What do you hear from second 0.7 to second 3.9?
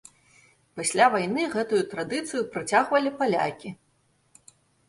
Пасля вайны гэтую традыцыю працягвалі палякі.